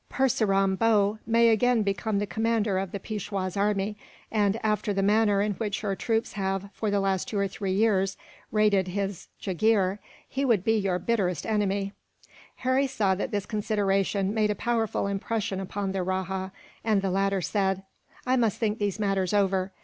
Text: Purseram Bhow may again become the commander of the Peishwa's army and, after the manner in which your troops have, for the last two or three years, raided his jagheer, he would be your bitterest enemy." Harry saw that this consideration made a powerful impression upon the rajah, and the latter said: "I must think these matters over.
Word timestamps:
Purseram 0.09 0.75
Bhow 0.77 1.19
may 1.27 1.49
again 1.49 1.83
become 1.83 2.17
the 2.17 2.25
commander 2.25 2.79
of 2.79 2.91
the 2.91 2.99
Peishwa's 2.99 3.55
army 3.55 3.95
and, 4.31 4.59
after 4.63 4.93
the 4.95 5.03
manner 5.03 5.41
in 5.43 5.53
which 5.53 5.83
your 5.83 5.95
troops 5.95 6.33
have, 6.33 6.71
for 6.73 6.89
the 6.89 6.99
last 6.99 7.27
two 7.27 7.37
or 7.37 7.47
three 7.47 7.73
years, 7.73 8.17
raided 8.51 8.87
his 8.87 9.27
jagheer, 9.39 9.99
he 10.27 10.43
would 10.43 10.63
be 10.63 10.73
your 10.73 10.97
bitterest 10.97 11.45
enemy." 11.45 11.93
Harry 12.55 12.87
saw 12.87 13.13
that 13.13 13.29
this 13.29 13.45
consideration 13.45 14.33
made 14.33 14.49
a 14.49 14.55
powerful 14.55 15.05
impression 15.05 15.59
upon 15.59 15.91
the 15.91 16.01
rajah, 16.01 16.51
and 16.83 17.03
the 17.03 17.11
latter 17.11 17.39
said: 17.39 17.83
"I 18.25 18.37
must 18.37 18.57
think 18.57 18.79
these 18.79 18.97
matters 18.99 19.35
over. 19.35 19.71